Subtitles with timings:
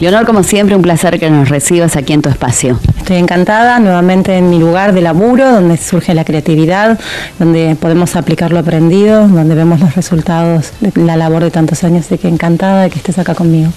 [0.00, 2.78] Leonor, como siempre, un placer que nos recibas aquí en tu espacio.
[2.98, 7.00] Estoy encantada nuevamente en mi lugar de laburo, donde surge la creatividad,
[7.40, 12.06] donde podemos aplicar lo aprendido, donde vemos los resultados de la labor de tantos años.
[12.06, 13.72] Así que encantada de que estés acá conmigo.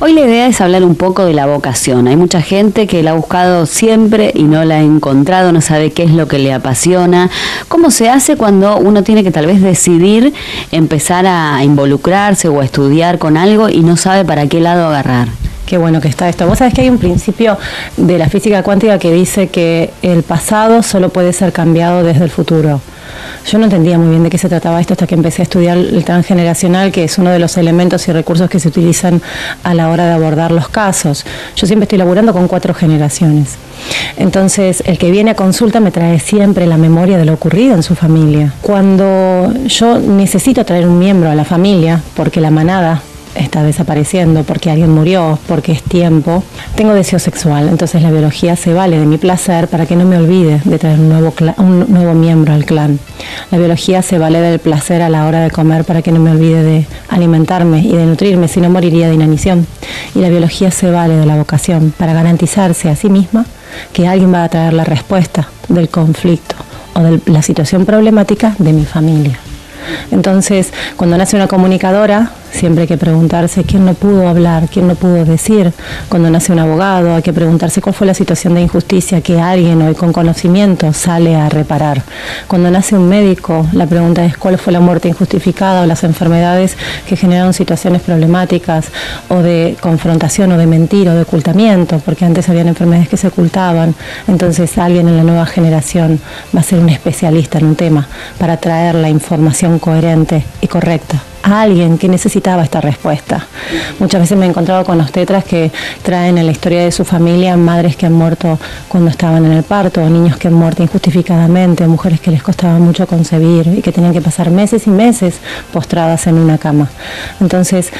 [0.00, 2.08] Hoy la idea es hablar un poco de la vocación.
[2.08, 5.92] Hay mucha gente que la ha buscado siempre y no la ha encontrado, no sabe
[5.92, 7.30] qué es lo que le apasiona.
[7.68, 10.32] ¿Cómo se hace cuando uno tiene que tal vez decidir
[10.72, 15.28] empezar a involucrarse o a estudiar con algo y no sabe para qué lado agarrar?
[15.66, 16.46] Qué bueno que está esto.
[16.46, 17.56] Vos sabés que hay un principio
[17.96, 22.30] de la física cuántica que dice que el pasado solo puede ser cambiado desde el
[22.30, 22.80] futuro.
[23.46, 25.76] Yo no entendía muy bien de qué se trataba esto hasta que empecé a estudiar
[25.76, 29.20] el transgeneracional, que es uno de los elementos y recursos que se utilizan
[29.64, 31.24] a la hora de abordar los casos.
[31.56, 33.56] Yo siempre estoy laburando con cuatro generaciones.
[34.16, 37.82] Entonces, el que viene a consulta me trae siempre la memoria de lo ocurrido en
[37.82, 38.54] su familia.
[38.62, 43.02] Cuando yo necesito traer un miembro a la familia, porque la manada
[43.34, 46.42] está desapareciendo, porque alguien murió, porque es tiempo,
[46.74, 47.68] tengo deseo sexual.
[47.68, 50.98] Entonces la biología se vale de mi placer para que no me olvide de traer
[50.98, 52.98] un nuevo, un nuevo miembro al clan.
[53.50, 56.30] La biología se vale del placer a la hora de comer para que no me
[56.30, 59.66] olvide de alimentarme y de nutrirme, si no moriría de inanición.
[60.14, 63.46] Y la biología se vale de la vocación para garantizarse a sí misma
[63.92, 66.56] que alguien va a traer la respuesta del conflicto
[66.94, 69.38] o de la situación problemática de mi familia.
[70.10, 74.94] Entonces, cuando nace una comunicadora, siempre hay que preguntarse quién no pudo hablar, quién no
[74.94, 75.72] pudo decir.
[76.08, 79.82] Cuando nace un abogado, hay que preguntarse cuál fue la situación de injusticia que alguien
[79.82, 82.02] hoy con conocimiento sale a reparar.
[82.46, 86.76] Cuando nace un médico, la pregunta es cuál fue la muerte injustificada o las enfermedades
[87.08, 88.86] que generaron situaciones problemáticas
[89.28, 93.28] o de confrontación o de mentira o de ocultamiento, porque antes habían enfermedades que se
[93.28, 93.94] ocultaban.
[94.28, 96.20] Entonces, alguien en la nueva generación
[96.54, 98.06] va a ser un especialista en un tema
[98.38, 103.46] para traer la información coherente y correcta a alguien que necesitaba esta respuesta.
[103.98, 105.70] Muchas veces me he encontrado con tetras que
[106.02, 109.62] traen en la historia de su familia madres que han muerto cuando estaban en el
[109.62, 114.12] parto, niños que han muerto injustificadamente, mujeres que les costaba mucho concebir y que tenían
[114.12, 115.36] que pasar meses y meses
[115.72, 116.88] postradas en una cama.
[117.40, 117.90] Entonces,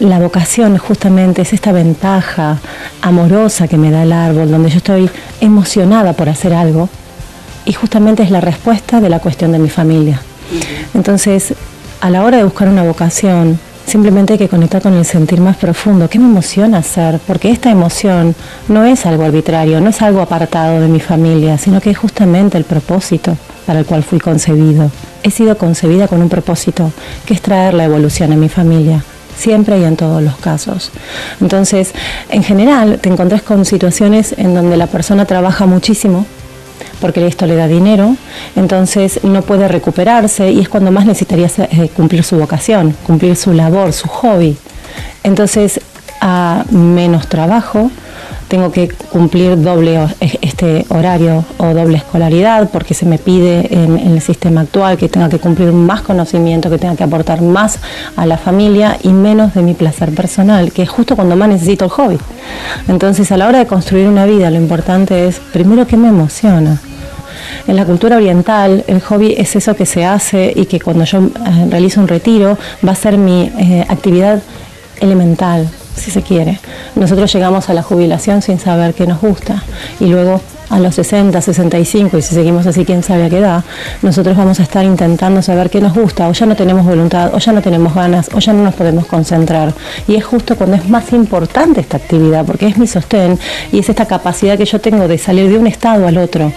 [0.00, 2.58] la vocación justamente es esta ventaja
[3.02, 5.08] amorosa que me da el árbol, donde yo estoy
[5.40, 6.88] emocionada por hacer algo
[7.64, 10.20] y justamente es la respuesta de la cuestión de mi familia.
[10.94, 11.54] Entonces,
[12.02, 15.56] a la hora de buscar una vocación, simplemente hay que conectar con el sentir más
[15.56, 16.10] profundo.
[16.10, 17.20] ¿Qué me emociona hacer?
[17.28, 18.34] Porque esta emoción
[18.66, 22.58] no es algo arbitrario, no es algo apartado de mi familia, sino que es justamente
[22.58, 23.36] el propósito
[23.66, 24.90] para el cual fui concebido.
[25.22, 26.90] He sido concebida con un propósito,
[27.24, 29.04] que es traer la evolución a mi familia
[29.38, 30.90] siempre y en todos los casos.
[31.40, 31.92] Entonces,
[32.30, 36.26] en general, te encontrás con situaciones en donde la persona trabaja muchísimo,
[37.02, 38.16] porque esto le da dinero,
[38.56, 43.52] entonces no puede recuperarse y es cuando más necesitaría eh, cumplir su vocación, cumplir su
[43.52, 44.56] labor, su hobby.
[45.24, 45.80] Entonces,
[46.20, 47.90] a menos trabajo,
[48.52, 54.20] tengo que cumplir doble este horario o doble escolaridad porque se me pide en, el
[54.20, 57.78] sistema actual que tenga que cumplir más conocimiento, que tenga que aportar más
[58.14, 61.86] a la familia y menos de mi placer personal, que es justo cuando más necesito
[61.86, 62.18] el hobby.
[62.88, 66.78] Entonces a la hora de construir una vida lo importante es primero que me emociona,
[67.66, 71.18] en la cultura oriental, el hobby es eso que se hace y que cuando yo
[71.18, 74.42] eh, realizo un retiro va a ser mi eh, actividad
[75.00, 76.58] elemental, si se quiere.
[76.94, 79.62] Nosotros llegamos a la jubilación sin saber qué nos gusta
[80.00, 80.40] y luego
[80.72, 83.62] a los 60, 65 y si seguimos así, quién sabe a qué edad,
[84.00, 87.38] nosotros vamos a estar intentando saber qué nos gusta o ya no tenemos voluntad o
[87.38, 89.74] ya no tenemos ganas o ya no nos podemos concentrar.
[90.08, 93.38] Y es justo cuando es más importante esta actividad porque es mi sostén
[93.70, 96.50] y es esta capacidad que yo tengo de salir de un estado al otro.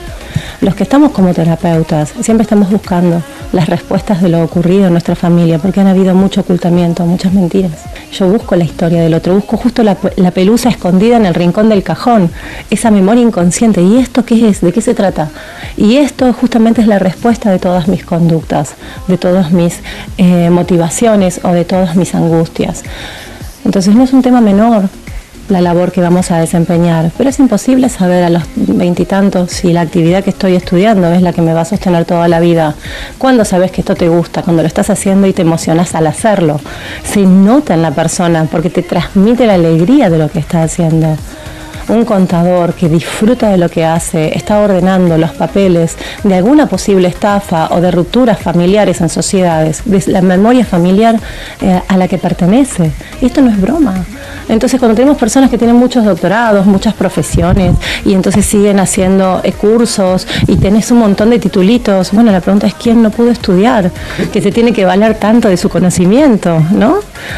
[0.65, 3.21] Los que estamos como terapeutas siempre estamos buscando
[3.51, 7.83] las respuestas de lo ocurrido en nuestra familia, porque han habido mucho ocultamiento, muchas mentiras.
[8.11, 11.83] Yo busco la historia del otro, busco justo la, pelusa escondida en el rincón del
[11.83, 12.31] cajón,
[12.71, 13.83] esa memoria inconsciente.
[13.83, 14.61] ¿Y esto qué es?
[14.61, 15.29] ¿De qué se trata?
[15.77, 18.73] Y esto justamente es la respuesta de todas mis conductas,
[19.07, 19.81] de todas mis
[20.17, 22.81] eh, motivaciones o de todas mis angustias.
[23.65, 24.89] Entonces no es un tema menor,
[25.49, 29.81] la labor que vamos a desempeñar, pero es imposible saber a los veintitantos si la
[29.81, 32.75] actividad que estoy estudiando es la que me va a sostener toda la vida.
[33.17, 34.41] ¿Cuándo sabes que esto te gusta?
[34.41, 36.59] Cuando lo estás haciendo y te emocionas al hacerlo.
[37.03, 41.15] Se nota en la persona porque te transmite la alegría de lo que está haciendo.
[41.87, 47.07] Un contador que disfruta de lo que hace, está ordenando los papeles de alguna posible
[47.07, 51.19] estafa o de rupturas familiares en sociedades, de la memoria familiar
[51.61, 52.91] eh, a la que pertenece.
[53.21, 54.05] Esto no es broma.
[54.47, 59.51] Entonces, cuando tenemos personas que tienen muchos doctorados, muchas profesiones, y entonces siguen haciendo eh,
[59.51, 63.91] cursos y tenés un montón de titulitos, bueno, la pregunta es quién no pudo estudiar,
[64.31, 66.97] que se tiene que valer tanto de su conocimiento, ¿no?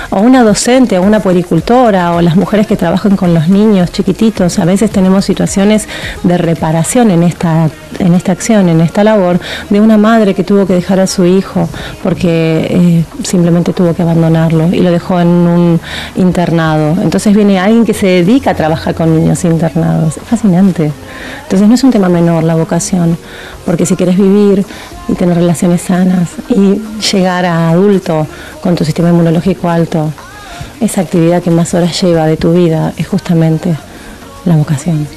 [0.10, 4.37] O una docente, o una puericultora, o las mujeres que trabajan con los niños chiquititos.
[4.40, 5.88] A veces tenemos situaciones
[6.24, 7.70] de reparación en esta,
[8.00, 9.40] en esta acción, en esta labor,
[9.70, 11.68] de una madre que tuvo que dejar a su hijo
[12.04, 15.80] porque eh, simplemente tuvo que abandonarlo y lo dejó en un
[16.16, 16.48] internado
[17.02, 20.18] entonces viene alguien que se dedica a trabajar con niños internados.
[20.18, 20.92] Es fascinante.
[21.44, 23.18] Entonces no es un tema menor la vocación,
[23.66, 24.66] porque si quieres vivir
[25.08, 26.82] y tener relaciones sanas y
[27.12, 28.28] llegar a adulto
[28.62, 30.12] con tu sistema inmunológico alto,
[30.82, 33.76] esa actividad que más horas lleva de tu vida es justamente
[34.48, 35.08] la vocación.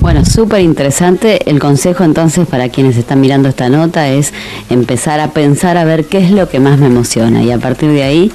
[0.00, 1.48] Bueno, súper interesante.
[1.48, 4.32] El consejo entonces para quienes están mirando esta nota es
[4.70, 7.90] empezar a pensar a ver qué es lo que más me emociona y a partir
[7.90, 8.32] de ahí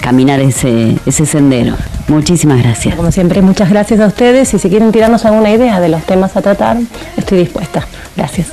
[0.00, 1.74] caminar ese, ese sendero.
[2.08, 2.94] Muchísimas gracias.
[2.94, 6.36] Como siempre, muchas gracias a ustedes y si quieren tirarnos alguna idea de los temas
[6.36, 6.78] a tratar,
[7.16, 7.86] estoy dispuesta.
[8.16, 8.48] Gracias.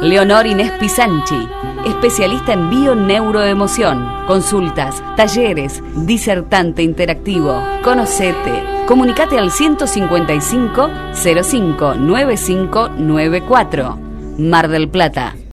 [0.00, 1.48] Leonor Inés Pisanchi,
[1.86, 7.62] especialista en bio-neuroemoción, consultas, talleres, disertante interactivo.
[7.82, 8.84] Conocete.
[8.86, 13.98] Comunicate al 155 05 9594.
[14.38, 15.34] Mar del Plata.